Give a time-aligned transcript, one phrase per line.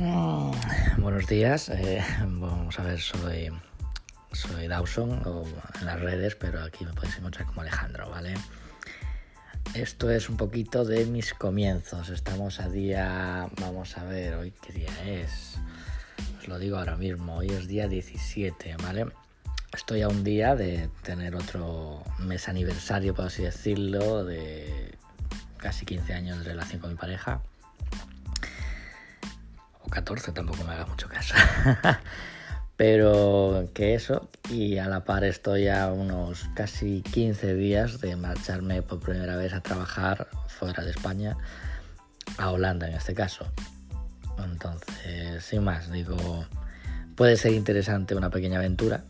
[0.00, 0.52] Mm,
[1.02, 1.68] buenos días.
[1.68, 3.52] Eh, vamos a ver, soy,
[4.66, 5.20] Dawson
[5.78, 8.32] en las redes, pero aquí me podéis encontrar como Alejandro, ¿vale?
[9.74, 12.08] Esto es un poquito de mis comienzos.
[12.08, 15.58] Estamos a día, vamos a ver, hoy qué día es.
[16.38, 19.04] Os lo digo ahora mismo, hoy es día 17, ¿vale?
[19.74, 24.96] Estoy a un día de tener otro mes aniversario, por así decirlo, de
[25.58, 27.42] casi 15 años de relación con mi pareja.
[29.90, 31.34] 14 tampoco me haga mucho caso.
[32.76, 38.80] Pero que eso, y a la par estoy a unos casi 15 días de marcharme
[38.80, 41.36] por primera vez a trabajar fuera de España,
[42.38, 43.46] a Holanda en este caso.
[44.42, 46.16] Entonces, sin más, digo,
[47.16, 49.04] puede ser interesante una pequeña aventura.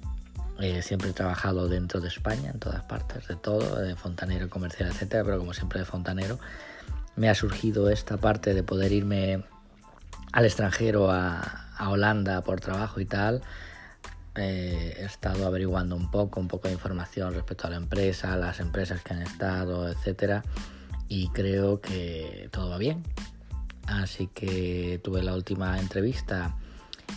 [0.59, 4.91] Eh, siempre he trabajado dentro de España, en todas partes, de todo, de fontanero, comercial,
[4.91, 6.41] etcétera, pero como siempre de fontanero,
[7.15, 9.45] me ha surgido esta parte de poder irme
[10.33, 13.41] al extranjero, a, Holanda por trabajo y tal,
[14.35, 18.61] eh, he estado averiguando un poco, un poco de información respecto a la empresa, las
[18.61, 20.45] empresas que han estado, etcétera,
[21.09, 23.03] y creo que todo va bien.
[23.87, 26.55] Así que tuve la última entrevista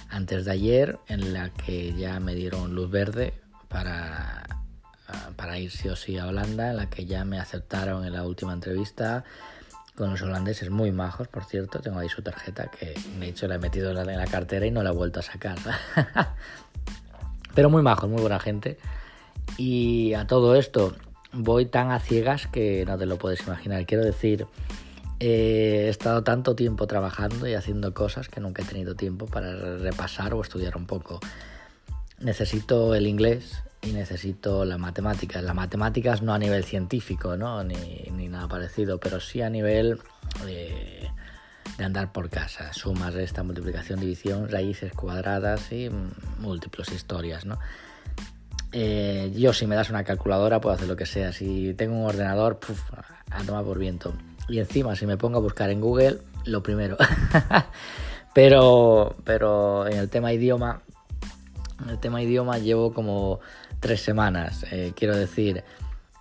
[0.10, 3.34] antes de ayer en la que ya me dieron luz verde
[3.68, 4.44] para,
[5.36, 8.24] para ir sí o sí a Holanda, en la que ya me aceptaron en la
[8.26, 9.26] última entrevista
[9.96, 11.80] con los holandeses muy majos, por cierto.
[11.80, 14.84] Tengo ahí su tarjeta que de hecho la he metido en la, cartera y no
[14.84, 15.58] la he vuelto a sacar.
[17.56, 18.78] Pero muy majos, muy buena gente.
[19.58, 20.96] Y a todo esto
[21.32, 23.86] voy tan a ciegas que no te lo puedes imaginar.
[23.86, 24.48] Quiero decir,
[25.20, 30.34] he estado tanto tiempo trabajando y haciendo cosas que nunca he tenido tiempo para repasar
[30.34, 31.20] o estudiar un poco.
[32.20, 35.44] Necesito el inglés y necesito las matemáticas.
[35.44, 37.64] Las matemáticas no a nivel científico, ¿no?
[37.64, 37.76] Ni,
[38.30, 40.00] nada parecido, pero sí a nivel
[40.46, 41.10] de,
[41.78, 42.74] andar por casa.
[42.74, 45.90] Suma, resta, multiplicación, división, raíces cuadradas y
[46.40, 47.60] múltiples historias, ¿no?
[48.72, 51.32] Eh, yo si me das una calculadora puedo hacer lo que sea.
[51.32, 52.82] Si tengo un ordenador, puf,
[53.30, 54.14] a tomar por viento.
[54.48, 56.98] Y encima si me pongo a buscar en Google, lo primero.
[58.34, 60.82] pero, pero en el tema idioma,
[61.84, 63.42] en el tema idioma llevo como
[63.84, 64.66] tres semanas.
[64.72, 65.62] Eh, quiero decir,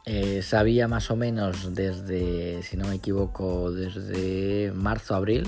[0.05, 5.47] eh, sabía más o menos desde, si no me equivoco, desde marzo-abril.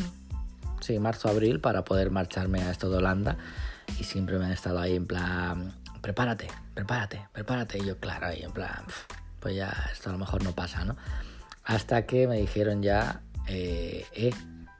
[0.80, 3.36] Sí, marzo-abril para poder marcharme a esto de Holanda.
[3.98, 7.78] Y siempre me han estado ahí en plan, prepárate, prepárate, prepárate.
[7.78, 8.84] Y yo, claro, ahí en plan,
[9.40, 10.96] pues ya esto a lo mejor no pasa, ¿no?
[11.64, 14.32] Hasta que me dijeron ya, eh, eh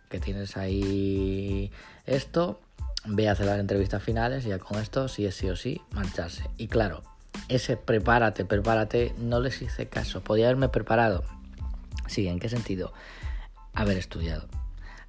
[0.09, 1.73] que tienes ahí
[2.07, 2.61] esto,
[3.07, 5.81] ve a hacer las entrevistas finales y ya con esto, si es sí o sí,
[5.91, 6.49] marcharse.
[6.59, 7.03] Y claro,
[7.49, 10.23] ese prepárate, prepárate, no les hice caso.
[10.23, 11.25] Podía haberme preparado.
[12.07, 12.93] Sí, ¿en qué sentido?
[13.73, 14.49] Haber estudiado.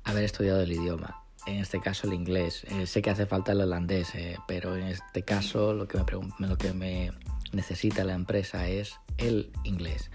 [0.04, 1.24] Haber estudiado el idioma.
[1.46, 2.66] En este caso el inglés.
[2.70, 6.48] Eh, sé que hace falta el holandés, eh, pero en este caso lo que, me
[6.48, 7.12] lo que me
[7.52, 10.10] necesita la empresa es el inglés.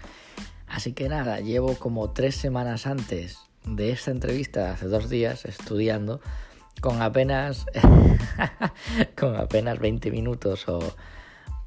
[0.67, 6.21] Así que nada, llevo como tres semanas antes de esta entrevista, hace dos días, estudiando,
[6.81, 7.65] con apenas,
[9.19, 10.79] con apenas 20 minutos o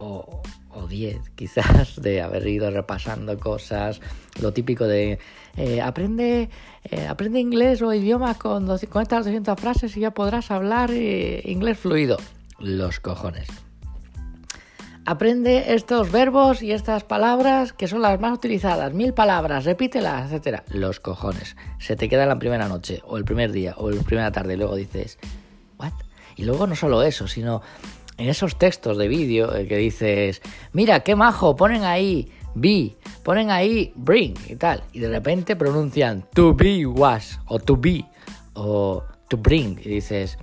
[0.04, 0.42] o,
[0.88, 4.00] 10 quizás de haber ido repasando cosas,
[4.40, 5.18] lo típico de
[5.56, 6.50] eh, aprende,
[6.84, 11.42] eh, aprende inglés o idioma con, con estas 200 frases y ya podrás hablar eh,
[11.44, 12.18] inglés fluido.
[12.58, 13.48] Los cojones.
[15.06, 18.94] Aprende estos verbos y estas palabras que son las más utilizadas.
[18.94, 20.64] Mil palabras, repítelas, etcétera.
[20.68, 21.56] Los cojones.
[21.78, 24.56] Se te queda la primera noche, o el primer día, o la primera tarde, y
[24.56, 25.18] luego dices,
[25.78, 25.92] ¿what?
[26.36, 27.60] Y luego no solo eso, sino
[28.16, 30.40] en esos textos de vídeo eh, que dices,
[30.72, 36.24] mira, qué majo, ponen ahí be, ponen ahí bring y tal, y de repente pronuncian
[36.34, 38.04] to be was, o to be,
[38.54, 40.38] o to bring, y dices,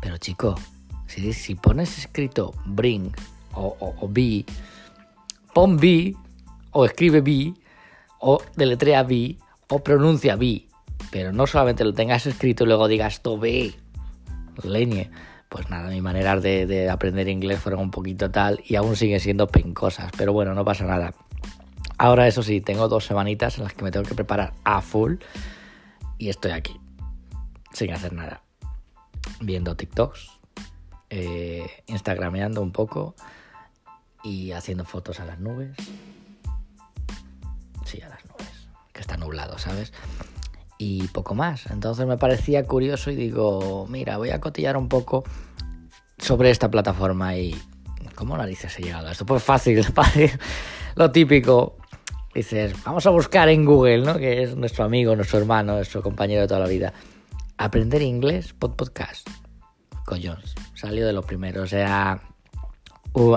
[0.00, 0.54] pero chico,
[1.06, 3.12] si, pones escrito bring
[3.54, 4.44] o, o, be,
[5.54, 6.14] pon be,
[6.72, 7.54] o escribe be,
[8.20, 9.38] o deletrea be,
[9.68, 10.66] o pronuncia be,
[11.10, 13.72] pero no solamente lo tengas escrito y luego digas to be,
[14.62, 15.10] leñe
[15.52, 19.46] pues nada, mi manera de, aprender inglés fueron un poquito tal y aún sigue siendo
[19.48, 21.12] pencosas, pero bueno, no pasa nada.
[21.98, 25.16] Ahora eso sí, tengo dos semanitas en las que me tengo que preparar a full
[26.16, 26.80] y estoy aquí,
[27.74, 28.42] sin hacer nada,
[29.42, 30.40] viendo TikToks,
[31.10, 33.14] eh, instagrameando un poco
[34.24, 35.76] y haciendo fotos a las nubes.
[37.84, 39.92] Sí, a las nubes, que está nublado, ¿sabes?
[40.82, 41.66] Y poco más.
[41.70, 45.22] Entonces me parecía curioso y digo, mira, voy a cotillar un poco
[46.18, 47.54] sobre esta plataforma y
[48.16, 49.24] ¿cómo narices he llegado a esto?
[49.24, 49.80] Pues fácil,
[50.96, 51.76] lo típico.
[52.34, 54.16] Dices, vamos a buscar en Google, ¿no?
[54.16, 56.92] Que es nuestro amigo, nuestro hermano, nuestro compañero de toda la vida.
[57.58, 59.28] aprender inglés pod podcast.
[60.04, 61.62] Coños, salió de lo primero.
[61.62, 62.22] O sea,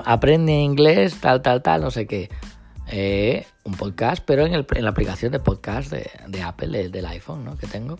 [0.04, 2.28] aprende inglés, tal, tal, tal, no sé qué.
[2.88, 7.06] Eh, un podcast, pero en, el, en, la aplicación de podcast de, de Apple, del
[7.06, 7.56] iPhone, ¿no?
[7.56, 7.98] Que tengo.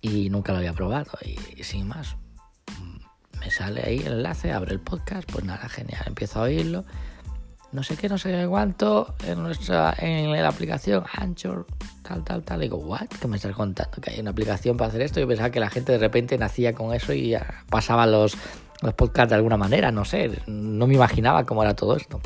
[0.00, 1.10] Y nunca lo había probado.
[1.24, 2.16] Y, sin más,
[3.40, 6.02] me sale ahí el enlace, abre el podcast, pues nada, genial.
[6.06, 6.84] Empiezo a oírlo.
[7.70, 11.66] No sé qué, no sé cuánto, en nuestra, en la aplicación Anchor,
[12.02, 12.60] tal, tal, tal.
[12.60, 13.08] digo, ¿what?
[13.20, 14.00] ¿Qué me estás contando?
[14.00, 15.20] Que hay una aplicación para hacer esto.
[15.20, 17.36] Yo pensaba que la gente de repente nacía con eso y
[17.68, 18.38] pasaba los,
[18.80, 20.30] los podcasts de alguna manera, no sé.
[20.46, 22.22] No me imaginaba cómo era todo esto.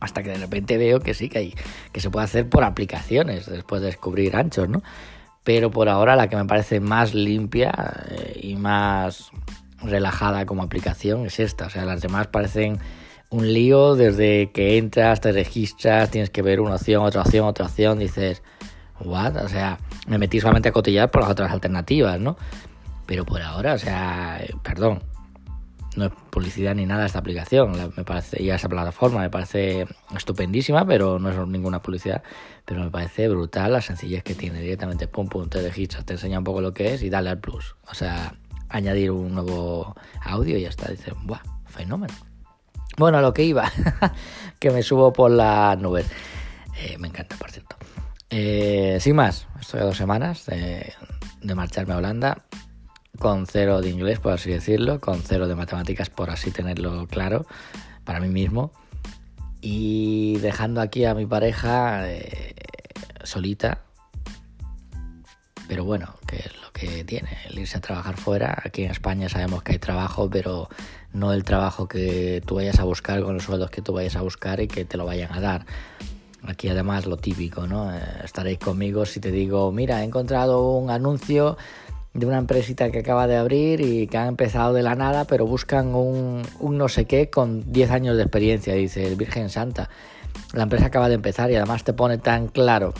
[0.00, 1.54] Hasta que de repente veo que sí, que, hay,
[1.92, 4.82] que se puede hacer por aplicaciones, después de descubrir Anchor, ¿no?
[5.44, 7.72] Pero por ahora la que me parece más limpia
[8.10, 9.30] eh, y más
[9.82, 11.66] relajada como aplicación es esta.
[11.66, 12.78] O sea, las demás parecen
[13.30, 17.66] un lío desde que entras, te registras, tienes que ver una opción, otra opción, otra
[17.66, 18.42] opción, dices,
[19.00, 19.36] what?
[19.36, 22.36] O sea, me metí solamente a cotillar por las otras alternativas, ¿no?
[23.06, 25.02] Pero por ahora, o sea, perdón,
[25.98, 29.86] no es publicidad ni nada esta aplicación, me parece, y esa plataforma me parece
[30.16, 32.22] estupendísima, pero no es ninguna publicidad,
[32.64, 36.38] pero me parece brutal la sencillez que tiene directamente, pum, pum, te registras, te enseña
[36.38, 38.34] un poco lo que es y dale al plus, o sea,
[38.68, 41.40] añadir un nuevo audio y ya está, dices, ¡buah!
[41.66, 42.14] Fenómeno.
[42.96, 43.70] Bueno, a lo que iba,
[44.58, 46.06] que me subo por las nubes.
[46.80, 47.76] Eh, me encanta, por cierto.
[48.30, 50.92] Eh, sin más, estoy a dos semanas de,
[51.54, 52.44] marcharme a Holanda,
[53.18, 57.46] con cero de inglés, por así decirlo, con cero de matemáticas, por así tenerlo claro,
[58.04, 58.72] para mí mismo.
[59.60, 62.54] Y dejando aquí a mi pareja eh,
[63.24, 63.82] solita,
[65.68, 68.62] pero bueno, que es lo que tiene, el irse a trabajar fuera.
[68.64, 70.68] Aquí en España sabemos que hay trabajo, pero
[71.12, 74.22] no el trabajo que tú vayas a buscar con los sueldos que tú vayas a
[74.22, 75.66] buscar y que te lo vayan a dar.
[76.44, 77.92] Aquí además lo típico, ¿no?
[77.92, 81.58] Eh, estaréis conmigo si te digo, mira, he encontrado un anuncio
[82.18, 85.46] de una empresita que acaba de abrir y que ha empezado de la nada, pero
[85.46, 89.88] buscan un, un no sé qué con 10 años de experiencia, dice el Virgen Santa.
[90.52, 92.94] La empresa acaba de empezar y además te pone tan claro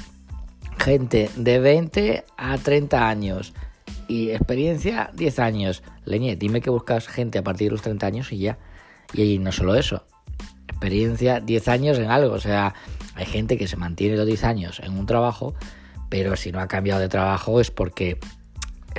[0.78, 3.52] gente de 20 a 30 años
[4.06, 5.82] y experiencia 10 años.
[6.04, 8.58] Leñe, dime que buscas gente a partir de los 30 años y ya.
[9.12, 10.04] Y no solo eso,
[10.66, 12.34] experiencia 10 años en algo.
[12.34, 12.74] O sea,
[13.14, 15.54] hay gente que se mantiene los 10 años en un trabajo,
[16.08, 18.18] pero si no ha cambiado de trabajo es porque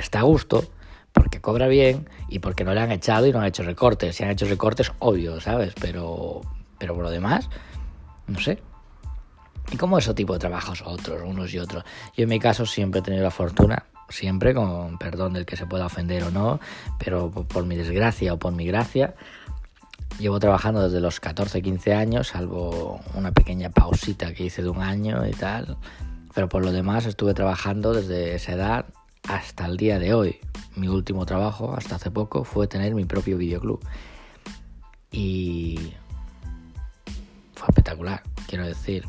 [0.00, 0.64] está a gusto,
[1.12, 4.16] porque cobra bien y porque no le han echado y no han hecho recortes.
[4.16, 5.74] Si han hecho recortes, obvio, ¿sabes?
[5.80, 6.42] Pero,
[6.78, 7.48] pero por lo demás,
[8.26, 8.62] no sé.
[9.72, 11.84] ¿Y cómo ese tipo de trabajos otros, unos y otros?
[12.16, 15.66] Yo en mi caso siempre he tenido la fortuna siempre con perdón del que se
[15.66, 16.60] pueda ofender o no,
[16.98, 19.14] pero por mi desgracia o por mi gracia,
[20.18, 24.82] llevo trabajando desde los 14, 15 años, salvo una pequeña pausita que hice de un
[24.82, 25.76] año y tal,
[26.34, 28.86] pero por lo demás estuve trabajando desde esa edad
[29.30, 30.40] hasta el día de hoy.
[30.74, 33.80] Mi último trabajo, hasta hace poco, fue tener mi propio videoclub.
[35.12, 35.92] Y
[37.54, 39.04] fue espectacular, quiero decir,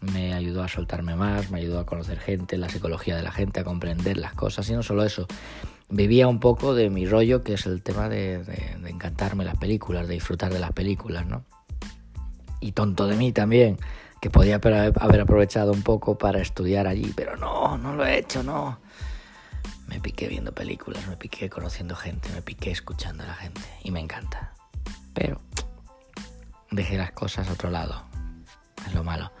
[0.00, 3.60] me ayudó a soltarme más, me ayudó a conocer gente, la psicología de la gente,
[3.60, 5.26] a comprender las cosas y no solo eso.
[5.88, 8.42] Vivía un poco de mi rollo, que es el tema de,
[8.86, 11.44] encantarme las películas, de disfrutar de las películas, ¿no?
[12.60, 13.78] Y tonto de mí también,
[14.20, 18.42] que podía haber aprovechado un poco para estudiar allí, pero no, no lo he hecho,
[18.42, 18.78] no.
[19.90, 23.90] Me piqué viendo películas, me piqué conociendo gente, me piqué escuchando a la gente y
[23.90, 24.54] me encanta.
[25.12, 25.40] Pero
[26.70, 28.04] dejé las cosas a otro lado,
[28.86, 29.32] es lo malo.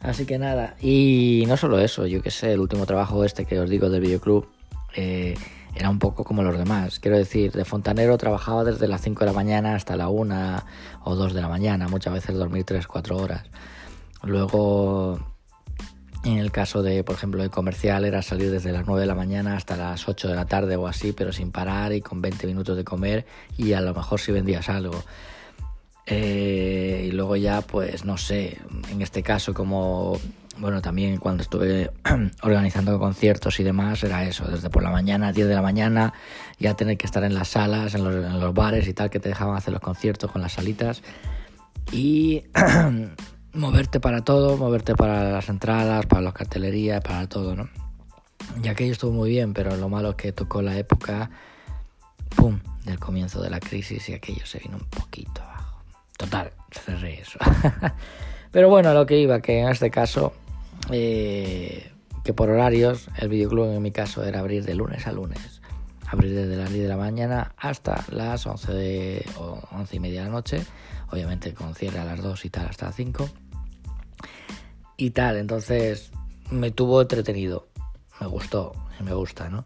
[0.00, 3.58] Así que nada, y no solo eso, yo que sé, el último trabajo este que
[3.58, 4.46] os digo del videoclub
[4.94, 5.34] eh,
[5.74, 7.00] era un poco como los demás.
[7.00, 10.62] Quiero decir, de fontanero trabajaba desde las 5 de la mañana hasta la 1
[11.04, 13.44] o 2 de la mañana, muchas veces dormir 3, 4 horas.
[14.22, 15.35] Luego,
[16.24, 19.14] en el caso de, por ejemplo, de comercial, era salir desde las 9 de la
[19.14, 22.46] mañana hasta las 8 de la tarde o así, pero sin parar y con 20
[22.46, 25.04] minutos de comer y a lo mejor si vendías algo.
[26.06, 28.58] Eh, y luego ya, pues no sé,
[28.90, 30.18] en este caso como,
[30.58, 31.90] bueno, también cuando estuve
[32.42, 36.14] organizando conciertos y demás, era eso, desde por la mañana, 10 de la mañana,
[36.58, 39.20] ya tener que estar en las salas, en los, en los bares y tal, que
[39.20, 41.02] te dejaban hacer los conciertos con las salitas.
[41.92, 42.44] Y
[43.56, 47.68] moverte para todo, moverte para las entradas, para las cartelerías, para todo, ¿no?
[48.62, 51.30] Y aquello estuvo muy bien, pero lo malo es que tocó la época,
[52.36, 55.42] ¡pum!, del comienzo de la crisis y aquello se vino un poquito
[56.16, 57.38] Total, cerré eso.
[58.50, 60.32] Pero bueno, lo que iba, que en este caso,
[60.90, 61.92] eh,
[62.24, 65.60] que por horarios, el videoclub en mi caso era abrir de lunes a lunes.
[66.06, 70.20] Abrir desde las 10 de la mañana hasta las 11, de, o 11 y media
[70.20, 70.64] de la noche.
[71.10, 73.28] Obviamente con cierre a las 2 y tal hasta las 5.
[74.96, 76.10] Y tal, entonces
[76.50, 77.68] me tuvo entretenido.
[78.20, 79.64] Me gustó, me gusta, ¿no?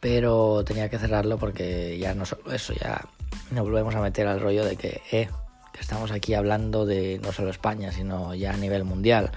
[0.00, 3.04] pero tenía que cerrarlo porque ya no solo eso, ya
[3.50, 5.28] nos volvemos a meter al rollo de que, eh,
[5.72, 9.32] que estamos aquí hablando de no solo España, sino ya a nivel mundial.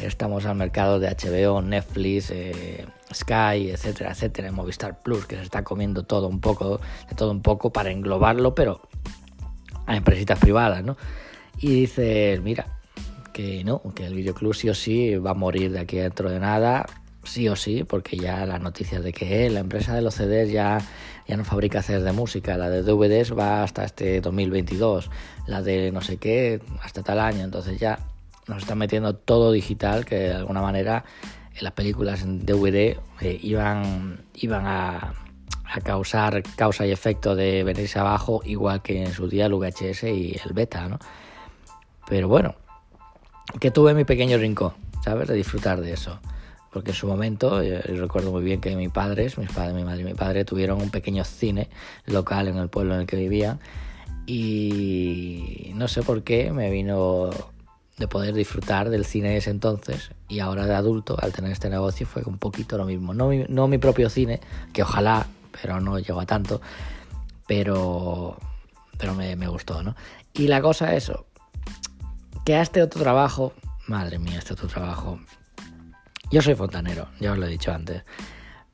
[0.00, 5.64] Estamos al mercado de HBO, Netflix, eh, Sky, etcétera, etcétera, Movistar Plus, que se está
[5.64, 8.82] comiendo todo un poco, de todo un poco para englobarlo, pero
[9.86, 10.96] a empresitas privadas, ¿no?
[11.58, 12.66] Y dices, mira,
[13.34, 16.38] que no, que el videoclub sí o sí va a morir de aquí dentro de
[16.38, 16.86] nada,
[17.24, 20.78] sí o sí, porque ya las noticias de que la empresa de los CDs ya,
[21.26, 25.10] ya no fabrica CDs de música, la de DVDs va hasta este 2022,
[25.48, 27.98] la de no sé qué hasta tal año, entonces ya
[28.46, 31.04] nos están metiendo todo digital que de alguna manera
[31.56, 35.14] en las películas en DVD eh, iban, iban a,
[35.64, 40.04] a, causar causa y efecto de venirse abajo igual que en su día el VHS
[40.04, 41.00] y el beta, ¿no?
[42.06, 42.54] Pero bueno,
[43.60, 45.28] que tuve mi pequeño rincón, ¿sabes?
[45.28, 46.20] De disfrutar de eso
[46.74, 50.00] porque en su momento, yo, recuerdo muy bien que mis padres, mis padres, mi madre
[50.00, 51.70] y mi padre tuvieron un pequeño cine
[52.04, 53.60] local en el pueblo en el que vivían
[54.26, 57.30] y no sé por qué me vino
[57.96, 61.70] de poder disfrutar del cine de ese entonces y ahora de adulto al tener este
[61.70, 63.14] negocio fue un poquito lo mismo.
[63.14, 64.40] No mi, no mi propio cine,
[64.72, 65.28] que ojalá,
[65.62, 66.60] pero no llegó a tanto,
[67.46, 68.36] pero,
[68.98, 69.94] pero me, me gustó, ¿no?
[70.32, 71.26] Y la cosa es eso,
[72.44, 73.54] que a este otro trabajo,
[73.86, 75.18] madre mía, este otro trabajo,
[76.30, 78.02] yo soy fontanero, ya os lo he dicho antes.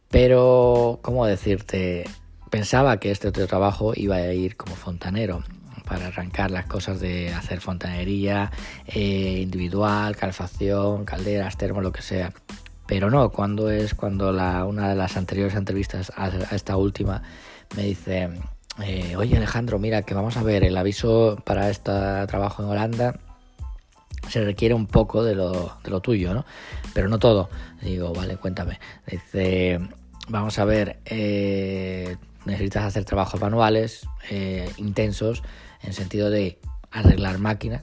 [0.09, 2.05] Pero, ¿cómo decirte?
[2.51, 5.45] Pensaba que este otro trabajo iba a ir como fontanero
[5.87, 8.51] para arrancar las cosas de hacer fontanería
[8.87, 12.33] eh, individual, calefacción, calderas, termo, lo que sea.
[12.87, 17.23] Pero no, cuando es cuando una de las anteriores entrevistas a, esta última
[17.77, 18.31] me dice,
[18.83, 21.93] eh, oye Alejandro, mira que vamos a ver el aviso para este
[22.27, 23.21] trabajo en Holanda
[24.31, 26.45] se requiere un poco de lo, de lo tuyo, ¿no?
[26.95, 27.51] Pero no todo.
[27.83, 28.79] Digo, vale, cuéntame.
[29.11, 29.81] Dice,
[30.29, 35.43] vamos a ver, eh, necesitas hacer trabajos manuales eh, intensos
[35.83, 36.59] en sentido de
[36.93, 37.83] arreglar máquinas.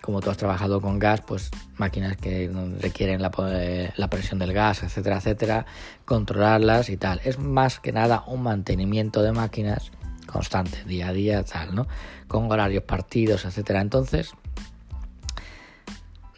[0.00, 4.52] Como tú has trabajado con gas, pues máquinas que requieren la, eh, la presión del
[4.52, 5.66] gas, etcétera, etcétera,
[6.04, 7.20] controlarlas y tal.
[7.24, 9.92] Es más que nada un mantenimiento de máquinas
[10.26, 11.86] constante, día a día, tal, ¿no?
[12.28, 13.80] Con horarios partidos, etcétera.
[13.80, 14.34] Entonces,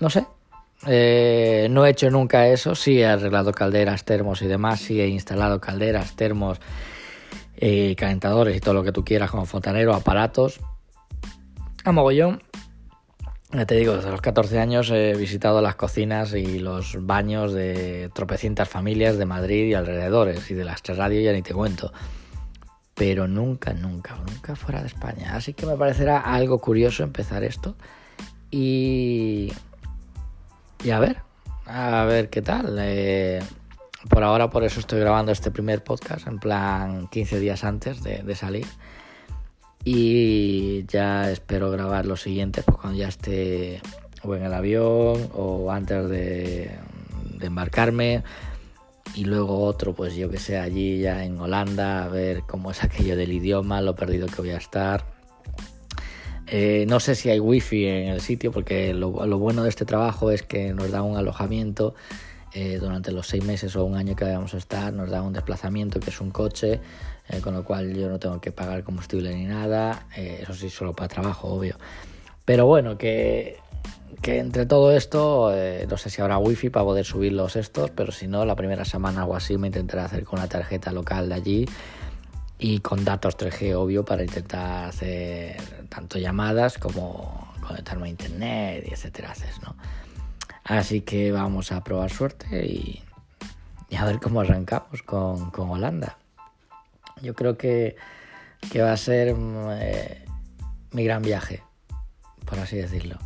[0.00, 0.26] no sé.
[0.86, 2.74] Eh, no he hecho nunca eso.
[2.74, 4.80] Sí he arreglado calderas, termos y demás.
[4.80, 6.60] Sí he instalado calderas, termos,
[7.56, 10.60] eh, calentadores y todo lo que tú quieras como fontanero, aparatos.
[11.84, 12.42] A mogollón.
[13.52, 18.10] Ya te digo, desde los 14 años he visitado las cocinas y los baños de
[18.12, 20.50] tropecientas familias de Madrid y alrededores.
[20.50, 21.92] Y de las tres radios ya ni te cuento.
[22.94, 25.36] Pero nunca, nunca, nunca fuera de España.
[25.36, 27.76] Así que me parecerá algo curioso empezar esto.
[28.50, 29.52] Y
[30.84, 31.18] y a ver,
[31.66, 32.76] a ver qué tal.
[32.80, 33.40] Eh,
[34.08, 38.34] por ahora, por eso estoy grabando este primer podcast, en plan 15 días antes de,
[38.34, 38.66] salir.
[39.84, 43.80] Y ya espero grabar los siguientes pues cuando ya esté
[44.22, 46.76] o en el avión o antes de,
[47.38, 48.22] de embarcarme.
[49.14, 52.84] Y luego otro, pues yo que sé, allí ya en Holanda, a ver cómo es
[52.84, 55.15] aquello del idioma, lo perdido que voy a estar
[56.48, 60.30] eh, no sé si hay wifi en el sitio porque lo, bueno de este trabajo
[60.30, 61.94] es que nos da un alojamiento
[62.52, 65.32] eh, durante los seis meses o un año que vamos a estar, nos da un
[65.32, 66.80] desplazamiento que es un coche,
[67.28, 70.94] eh, con lo cual yo no tengo que pagar combustible ni nada, eso sí, solo
[70.94, 71.76] para trabajo, obvio.
[72.44, 73.58] Pero bueno, que,
[74.22, 75.52] que entre todo esto,
[75.90, 78.84] no sé si habrá wifi para poder subir los estos, pero si no, la primera
[78.84, 81.66] semana o así me intentaré hacer con una tarjeta local de allí
[82.58, 85.56] y con datos 3G, obvio, para intentar hacer
[85.88, 89.76] tanto llamadas como conectarme a internet y etcétera, ¿no?
[90.64, 93.02] Así que vamos a probar suerte y,
[93.96, 96.18] a ver cómo arrancamos con, Holanda.
[97.22, 97.96] Yo creo que,
[98.72, 100.24] que va a ser eh,
[100.92, 101.62] mi gran viaje,
[102.44, 103.18] por así decirlo.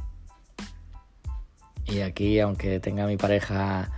[1.86, 3.90] Y aquí, aunque tenga mi pareja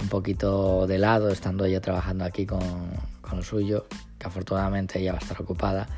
[0.00, 2.60] un poquito de lado, estando ella trabajando aquí con,
[3.20, 3.86] con lo suyo,
[4.20, 5.88] que afortunadamente ella va a estar ocupada,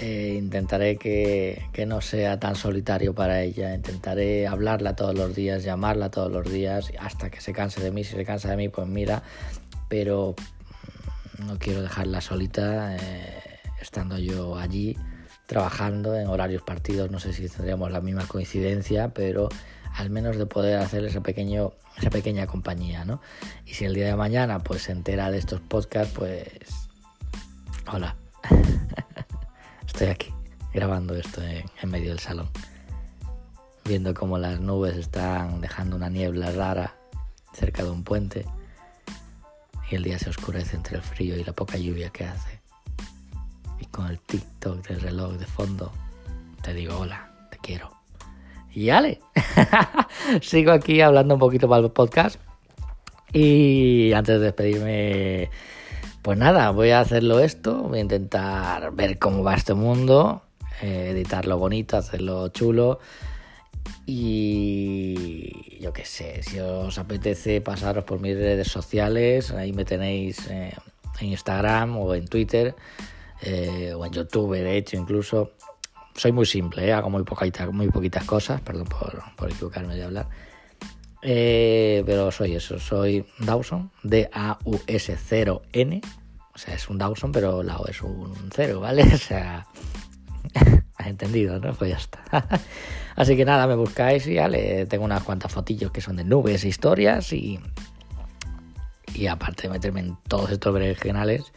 [0.00, 5.64] eh, intentaré que, que, no sea tan solitario para ella, intentaré hablarla todos los días,
[5.64, 8.68] llamarla todos los días, hasta que se canse de mí, si se cansa de mí,
[8.68, 9.22] pues mira,
[9.88, 10.34] pero
[11.38, 14.96] mm, no quiero dejarla solita, eh, estando yo allí,
[15.46, 19.50] trabajando en horarios partidos, no sé si tendríamos la misma coincidencia, pero
[19.94, 23.20] al menos de poder hacer ese pequeño, esa pequeña compañía, ¿no?
[23.66, 26.48] Y si el día de mañana pues se entera de estos podcasts, pues
[27.90, 28.14] Hola.
[29.86, 30.32] Estoy aquí
[30.72, 32.48] grabando esto en, medio del salón.
[33.84, 36.94] Viendo cómo las nubes están dejando una niebla rara
[37.52, 38.46] cerca de un puente.
[39.90, 42.60] y el día se oscurece entre el frío y la poca lluvia que hace.
[43.80, 45.92] Y con el TikTok del reloj de fondo,
[46.62, 47.90] te digo hola, te quiero.
[48.72, 49.20] Y ale,
[50.40, 52.38] sigo aquí hablando un poquito para el podcast.
[53.32, 55.50] Y antes de despedirme,
[56.22, 60.42] pues nada, voy a hacerlo esto, voy a intentar ver cómo va este mundo,
[60.80, 63.00] eh, editarlo bonito, hacerlo chulo.
[64.06, 70.48] Y yo qué sé, si os apetece pasaros por mis redes sociales, ahí me tenéis
[70.48, 70.72] eh,
[71.18, 72.76] en Instagram o en Twitter
[73.42, 75.52] eh, o en YouTube, de hecho, incluso.
[76.14, 80.28] Soy muy simple, hago muy, poquitas, muy poquitas cosas, perdón por, por equivocarme de hablar.
[81.22, 86.00] Eh, pero soy eso, soy Dawson, D-A-U-S-0-N.
[86.54, 89.04] O sea, es un Dawson, pero la O es un cero, ¿vale?
[89.14, 89.66] O sea,
[90.96, 91.72] has entendido, ¿no?
[91.74, 92.20] Pues ya está.
[93.16, 96.24] Así que nada, me buscáis y ya le tengo unas cuantas fotillos que son de
[96.24, 97.60] nubes e historias y,
[99.14, 101.52] y aparte de meterme en todos estos regionales,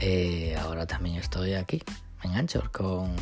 [0.00, 1.82] eh, ahora también estoy aquí,
[2.22, 3.14] en Anchor, con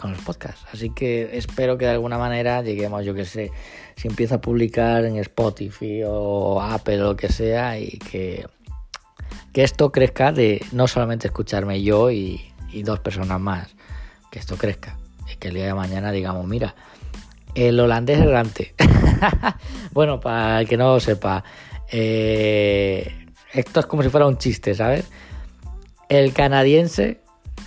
[0.00, 0.64] con los podcasts.
[0.72, 3.52] Así que espero que de alguna manera lleguemos, yo que sé,
[3.96, 8.48] si empiezo a publicar en Spotify o Apple o lo que sea y que,
[9.52, 12.46] que esto crezca de no solamente escucharme yo y,
[12.82, 13.76] dos personas más,
[14.30, 14.96] que esto crezca.
[15.30, 16.74] Y que el día de mañana digamos, mira,
[17.54, 18.74] el holandés errante.
[19.92, 21.44] bueno, para el que no lo sepa,
[21.92, 25.04] eh, esto es como si fuera un chiste, ¿sabes?
[26.08, 27.20] El canadiense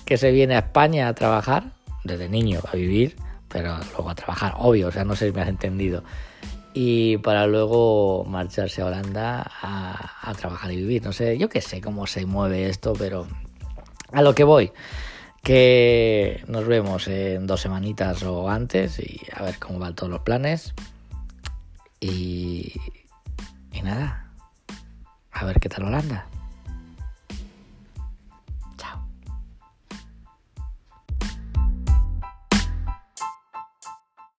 [0.06, 1.74] que se viene a España a trabajar
[2.04, 3.16] desde niño a vivir,
[3.48, 6.04] pero luego a trabajar, obvio, o sea, no sé si me has entendido.
[6.74, 11.04] Y para luego marcharse a Holanda a, trabajar y vivir.
[11.04, 13.28] No sé, yo qué sé cómo se mueve esto, pero
[14.12, 14.72] a lo que voy.
[15.44, 20.22] Que nos vemos en dos semanitas o antes y a ver cómo van todos los
[20.22, 20.74] planes.
[22.00, 22.74] Y,
[23.72, 24.32] y nada,
[25.32, 26.28] a ver qué tal Holanda.